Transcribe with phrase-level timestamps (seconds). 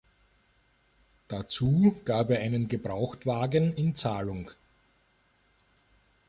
[1.27, 4.49] Dazu gab er einen Gebrauchtwagen in Zahlung.